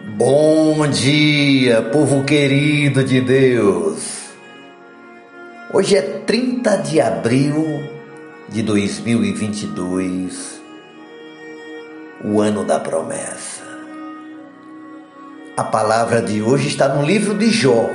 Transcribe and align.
Bom 0.00 0.86
dia, 0.86 1.82
povo 1.82 2.22
querido 2.22 3.02
de 3.02 3.20
Deus. 3.20 4.28
Hoje 5.74 5.96
é 5.96 6.02
30 6.02 6.76
de 6.76 7.00
abril 7.00 7.82
de 8.48 8.62
2022, 8.62 10.60
o 12.24 12.40
ano 12.40 12.62
da 12.62 12.78
promessa. 12.78 13.64
A 15.56 15.64
palavra 15.64 16.22
de 16.22 16.40
hoje 16.42 16.68
está 16.68 16.88
no 16.94 17.04
livro 17.04 17.34
de 17.34 17.50
Jó, 17.50 17.90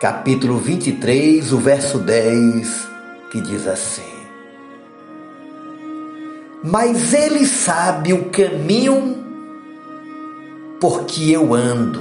capítulo 0.00 0.58
23, 0.58 1.52
o 1.52 1.58
verso 1.58 2.00
10, 2.00 2.88
que 3.30 3.40
diz 3.40 3.68
assim: 3.68 4.02
Mas 6.64 7.14
ele 7.14 7.46
sabe 7.46 8.12
o 8.12 8.24
caminho 8.30 9.27
porque 10.80 11.30
eu 11.32 11.54
ando. 11.54 12.00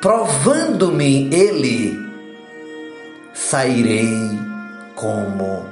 Provando-me 0.00 1.28
ele, 1.34 1.98
sairei 3.34 4.38
como 4.94 5.64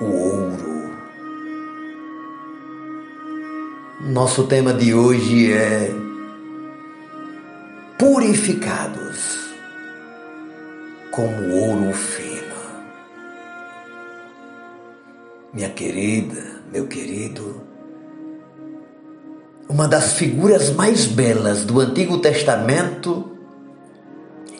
o 0.00 0.04
ouro. 0.04 0.92
Nosso 4.00 4.46
tema 4.46 4.72
de 4.72 4.94
hoje 4.94 5.52
é 5.52 5.94
purificados 7.98 9.52
como 11.10 11.54
ouro 11.54 11.92
fino. 11.92 12.32
Minha 15.52 15.68
querida, 15.68 16.62
meu 16.72 16.86
querido, 16.88 17.71
uma 19.72 19.88
das 19.88 20.12
figuras 20.12 20.68
mais 20.70 21.06
belas 21.06 21.64
do 21.64 21.80
Antigo 21.80 22.18
Testamento 22.18 23.32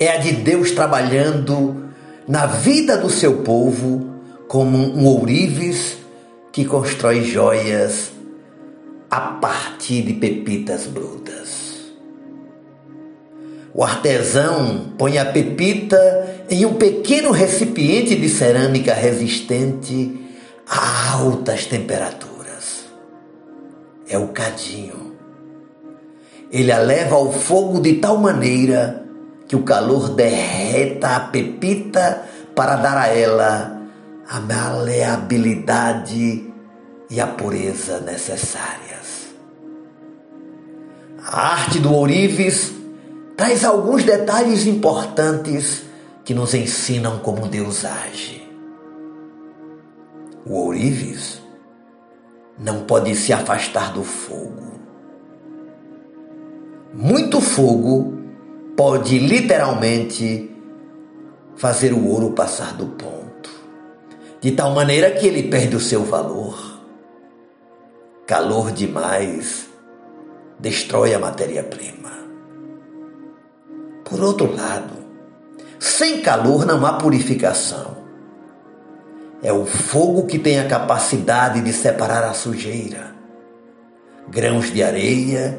é 0.00 0.08
a 0.08 0.16
de 0.16 0.32
Deus 0.32 0.70
trabalhando 0.70 1.90
na 2.26 2.46
vida 2.46 2.96
do 2.96 3.10
seu 3.10 3.42
povo 3.42 4.10
como 4.48 4.78
um 4.78 5.04
ourives 5.04 5.98
que 6.50 6.64
constrói 6.64 7.24
joias 7.24 8.10
a 9.10 9.20
partir 9.20 10.00
de 10.00 10.14
pepitas 10.14 10.86
brutas. 10.86 11.92
O 13.74 13.84
artesão 13.84 14.92
põe 14.96 15.18
a 15.18 15.26
pepita 15.26 16.46
em 16.48 16.64
um 16.64 16.74
pequeno 16.74 17.32
recipiente 17.32 18.16
de 18.16 18.30
cerâmica 18.30 18.94
resistente 18.94 20.18
a 20.66 21.12
altas 21.12 21.66
temperaturas 21.66 22.31
é 24.12 24.18
o 24.18 24.28
cadinho. 24.28 25.16
Ele 26.50 26.70
a 26.70 26.78
leva 26.78 27.16
ao 27.16 27.32
fogo 27.32 27.80
de 27.80 27.94
tal 27.94 28.18
maneira 28.18 29.06
que 29.48 29.56
o 29.56 29.62
calor 29.62 30.10
derreta 30.10 31.16
a 31.16 31.20
pepita 31.20 32.22
para 32.54 32.76
dar 32.76 32.98
a 32.98 33.08
ela 33.08 33.80
a 34.28 34.38
maleabilidade 34.40 36.52
e 37.10 37.20
a 37.20 37.26
pureza 37.26 38.00
necessárias. 38.00 39.32
A 41.24 41.52
arte 41.52 41.78
do 41.78 41.92
ourives 41.92 42.72
traz 43.36 43.64
alguns 43.64 44.02
detalhes 44.04 44.66
importantes 44.66 45.84
que 46.24 46.34
nos 46.34 46.54
ensinam 46.54 47.18
como 47.18 47.48
Deus 47.48 47.84
age. 47.84 48.48
O 50.46 50.54
ourives 50.54 51.41
não 52.62 52.84
pode 52.84 53.14
se 53.16 53.32
afastar 53.32 53.92
do 53.92 54.04
fogo. 54.04 54.72
Muito 56.94 57.40
fogo 57.40 58.18
pode 58.76 59.18
literalmente 59.18 60.48
fazer 61.56 61.92
o 61.92 62.06
ouro 62.06 62.30
passar 62.30 62.74
do 62.74 62.86
ponto, 62.86 63.50
de 64.40 64.52
tal 64.52 64.72
maneira 64.72 65.10
que 65.10 65.26
ele 65.26 65.44
perde 65.44 65.74
o 65.74 65.80
seu 65.80 66.04
valor. 66.04 66.80
Calor 68.26 68.70
demais 68.70 69.68
destrói 70.58 71.12
a 71.12 71.18
matéria-prima. 71.18 72.12
Por 74.04 74.20
outro 74.22 74.54
lado, 74.54 74.94
sem 75.80 76.20
calor 76.22 76.64
não 76.64 76.86
há 76.86 76.92
purificação. 76.94 77.91
É 79.42 79.52
o 79.52 79.66
fogo 79.66 80.26
que 80.26 80.38
tem 80.38 80.60
a 80.60 80.68
capacidade 80.68 81.60
de 81.60 81.72
separar 81.72 82.22
a 82.22 82.32
sujeira, 82.32 83.12
grãos 84.28 84.72
de 84.72 84.84
areia 84.84 85.58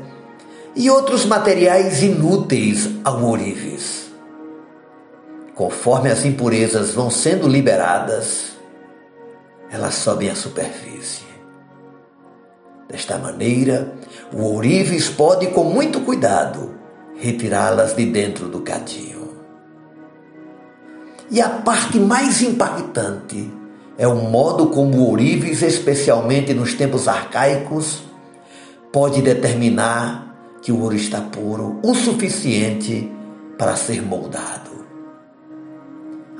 e 0.74 0.90
outros 0.90 1.26
materiais 1.26 2.02
inúteis 2.02 2.90
ao 3.04 3.22
ourives. 3.22 4.10
Conforme 5.54 6.10
as 6.10 6.24
impurezas 6.24 6.94
vão 6.94 7.12
sendo 7.12 7.46
liberadas, 7.46 8.54
elas 9.70 9.96
sobem 9.96 10.30
à 10.30 10.36
superfície. 10.36 11.26
Desta 12.88 13.18
maneira, 13.18 13.94
o 14.32 14.44
ourives 14.44 15.10
pode, 15.10 15.48
com 15.48 15.66
muito 15.66 16.00
cuidado, 16.02 16.74
retirá-las 17.18 17.94
de 17.94 18.06
dentro 18.06 18.48
do 18.48 18.62
cadinho. 18.62 19.44
E 21.30 21.42
a 21.42 21.50
parte 21.50 22.00
mais 22.00 22.42
impactante 22.42 23.62
é 23.98 24.08
o 24.08 24.16
modo 24.16 24.68
como 24.68 25.06
ourives, 25.06 25.62
especialmente 25.62 26.54
nos 26.54 26.74
tempos 26.74 27.08
arcaicos, 27.08 28.04
pode 28.92 29.22
determinar 29.22 30.58
que 30.62 30.72
o 30.72 30.81
ouro 30.81 30.96
está 30.96 31.22
puro 31.22 31.80
o 31.84 31.94
suficiente 31.94 33.12
para 33.58 33.76
ser 33.76 34.02
moldado. 34.02 34.72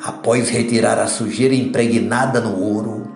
Após 0.03 0.50
retirar 0.50 1.00
a 1.00 1.08
sujeira 1.08 1.53
impregnada 1.53 2.42
no 2.42 2.59
ouro, 2.59 3.08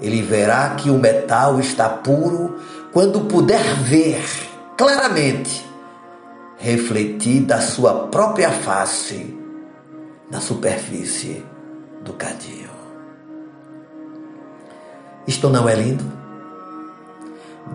ele 0.00 0.22
verá 0.22 0.70
que 0.70 0.90
o 0.90 0.98
metal 0.98 1.58
está 1.60 1.88
puro 1.88 2.56
quando 2.92 3.22
puder 3.22 3.62
ver 3.82 4.22
claramente 4.76 5.64
refletida 6.58 7.56
a 7.56 7.60
sua 7.60 8.08
própria 8.08 8.50
face 8.50 9.36
na 10.30 10.40
superfície 10.40 11.44
do 12.02 12.12
cadinho. 12.14 12.70
Isto 15.26 15.48
não 15.48 15.68
é 15.68 15.74
lindo? 15.74 16.04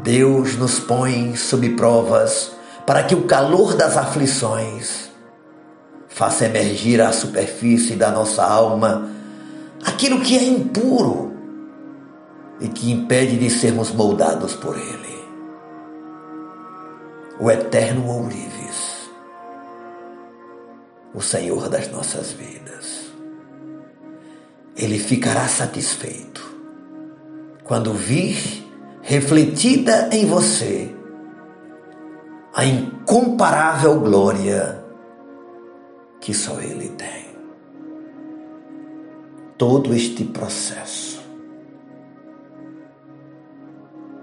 Deus 0.04 0.56
nos 0.56 0.80
põe 0.80 1.36
sob 1.36 1.70
provas 1.72 2.52
para 2.86 3.04
que 3.04 3.16
o 3.16 3.26
calor 3.26 3.76
das 3.76 3.98
aflições 3.98 5.10
faça 6.08 6.46
emergir 6.46 7.02
à 7.02 7.12
superfície 7.12 7.96
da 7.96 8.12
nossa 8.12 8.44
alma 8.44 9.10
aquilo 9.86 10.22
que 10.22 10.38
é 10.38 10.44
impuro 10.44 11.34
e 12.60 12.68
que 12.68 12.92
impede 12.92 13.38
de 13.38 13.50
sermos 13.50 13.92
moldados 13.92 14.54
por 14.54 14.76
Ele. 14.78 15.20
O 17.40 17.50
eterno 17.50 18.06
ourives, 18.06 19.10
o 21.14 21.22
Senhor 21.22 21.70
das 21.70 21.90
nossas 21.90 22.32
vidas. 22.32 23.10
Ele 24.76 25.00
ficará 25.00 25.48
satisfeito 25.48 26.49
quando 27.70 27.94
vir 27.94 28.68
refletida 29.00 30.10
em 30.12 30.26
você 30.26 30.92
a 32.52 32.66
incomparável 32.66 34.00
glória 34.00 34.84
que 36.20 36.34
só 36.34 36.60
Ele 36.60 36.90
tem. 36.90 37.28
Todo 39.56 39.94
este 39.94 40.24
processo 40.24 41.22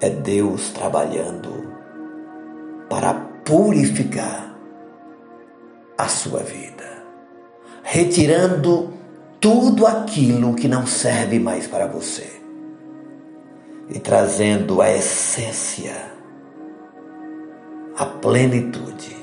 é 0.00 0.10
Deus 0.10 0.70
trabalhando 0.70 1.72
para 2.90 3.14
purificar 3.44 4.58
a 5.96 6.08
sua 6.08 6.40
vida, 6.40 7.04
retirando 7.84 8.92
tudo 9.38 9.86
aquilo 9.86 10.56
que 10.56 10.66
não 10.66 10.84
serve 10.84 11.38
mais 11.38 11.68
para 11.68 11.86
você 11.86 12.44
e 13.88 13.98
trazendo 13.98 14.82
a 14.82 14.90
essência, 14.90 15.94
a 17.96 18.04
plenitude, 18.04 19.16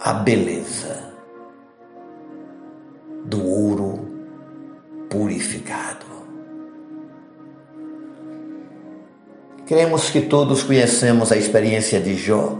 a 0.00 0.12
beleza 0.14 1.12
do 3.24 3.44
ouro 3.44 4.06
purificado. 5.10 6.06
Cremos 9.66 10.10
que 10.10 10.22
todos 10.22 10.62
conhecemos 10.62 11.32
a 11.32 11.36
experiência 11.36 12.00
de 12.00 12.14
Jó 12.14 12.56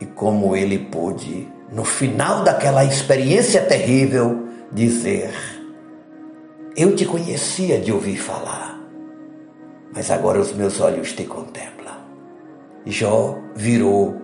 e 0.00 0.06
como 0.06 0.56
ele 0.56 0.78
pôde, 0.78 1.46
no 1.70 1.84
final 1.84 2.42
daquela 2.42 2.82
experiência 2.82 3.60
terrível, 3.60 4.48
dizer: 4.72 5.59
eu 6.76 6.94
te 6.94 7.04
conhecia 7.04 7.80
de 7.80 7.92
ouvir 7.92 8.16
falar, 8.16 8.80
mas 9.92 10.10
agora 10.10 10.40
os 10.40 10.52
meus 10.52 10.80
olhos 10.80 11.12
te 11.12 11.24
contemplam. 11.24 11.96
Jó 12.86 13.38
virou 13.54 14.16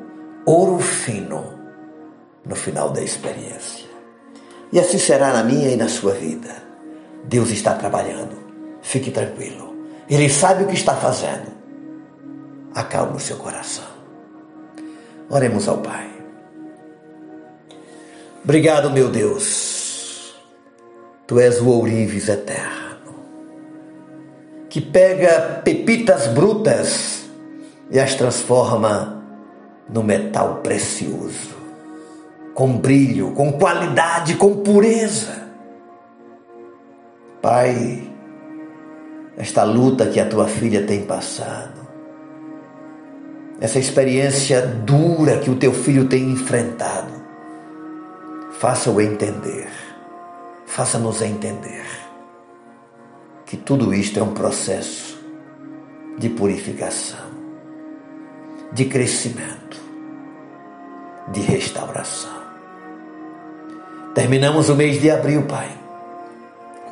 ouro 0.46 0.78
fino 0.78 1.44
no 2.44 2.54
final 2.54 2.90
da 2.90 3.02
experiência. 3.02 3.86
E 4.72 4.80
assim 4.80 4.98
será 4.98 5.32
na 5.32 5.42
minha 5.42 5.70
e 5.70 5.76
na 5.76 5.88
sua 5.88 6.12
vida. 6.12 6.54
Deus 7.24 7.50
está 7.50 7.74
trabalhando. 7.74 8.36
Fique 8.80 9.10
tranquilo. 9.10 9.74
Ele 10.08 10.28
sabe 10.28 10.64
o 10.64 10.66
que 10.66 10.74
está 10.74 10.94
fazendo. 10.94 11.52
Acalme 12.74 13.16
o 13.16 13.20
seu 13.20 13.36
coração. 13.36 13.84
Oremos 15.28 15.66
ao 15.68 15.78
Pai. 15.78 16.08
Obrigado, 18.44 18.90
meu 18.90 19.08
Deus. 19.10 19.75
Tu 21.26 21.40
és 21.40 21.60
o 21.60 21.68
ourives 21.68 22.28
eterno, 22.28 23.14
que 24.68 24.80
pega 24.80 25.60
pepitas 25.64 26.28
brutas 26.28 27.24
e 27.90 27.98
as 27.98 28.14
transforma 28.14 29.24
no 29.88 30.04
metal 30.04 30.60
precioso, 30.62 31.56
com 32.54 32.78
brilho, 32.78 33.32
com 33.32 33.52
qualidade, 33.52 34.36
com 34.36 34.56
pureza. 34.58 35.46
Pai, 37.42 38.08
esta 39.36 39.64
luta 39.64 40.06
que 40.06 40.20
a 40.20 40.28
tua 40.28 40.46
filha 40.46 40.86
tem 40.86 41.02
passado, 41.02 41.86
essa 43.60 43.80
experiência 43.80 44.64
dura 44.64 45.38
que 45.38 45.50
o 45.50 45.56
teu 45.56 45.72
filho 45.72 46.06
tem 46.08 46.30
enfrentado, 46.30 47.12
faça-o 48.52 49.00
entender, 49.00 49.68
faça-nos 50.66 51.22
entender 51.22 51.86
que 53.46 53.56
tudo 53.56 53.94
isto 53.94 54.18
é 54.18 54.22
um 54.22 54.34
processo 54.34 55.16
de 56.18 56.28
purificação, 56.28 57.30
de 58.72 58.86
crescimento, 58.86 59.80
de 61.32 61.40
restauração. 61.40 62.36
Terminamos 64.14 64.68
o 64.68 64.74
mês 64.74 65.00
de 65.00 65.10
abril, 65.10 65.44
Pai, 65.44 65.70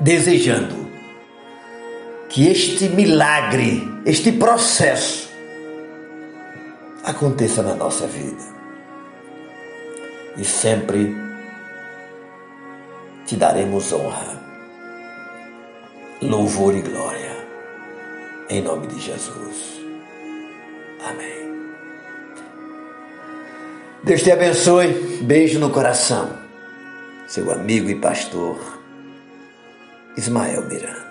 desejando 0.01 0.85
que 2.29 2.49
este 2.49 2.89
milagre, 2.89 3.83
este 4.05 4.33
processo 4.33 5.31
aconteça 7.03 7.63
na 7.63 7.75
nossa 7.75 8.07
vida. 8.07 8.55
E 10.37 10.45
sempre 10.45 11.15
te 13.27 13.37
daremos 13.37 13.93
honra, 13.93 14.41
louvor 16.21 16.75
e 16.75 16.83
glória. 16.83 17.35
Em 18.49 18.61
nome 18.63 18.87
de 18.89 19.01
Jesus. 19.01 19.81
Amém. 21.03 21.45
Deus 24.03 24.23
te 24.23 24.31
abençoe. 24.31 24.89
Beijo 25.23 25.59
no 25.59 25.71
coração. 25.71 26.39
Seu 27.27 27.51
amigo 27.51 27.89
e 27.89 27.95
pastor 27.95 28.59
Ismael 30.17 30.67
Miranda. 30.67 31.04